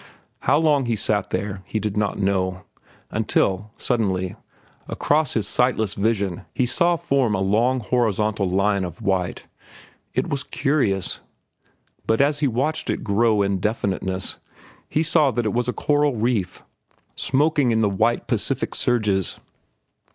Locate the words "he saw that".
14.89-15.45